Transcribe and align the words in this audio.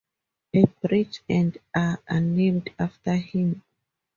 A 0.55 0.65
bridge 0.81 1.21
and 1.29 1.59
a 1.75 1.95
are 2.09 2.19
named 2.19 2.71
after 2.79 3.17
him. 3.17 3.61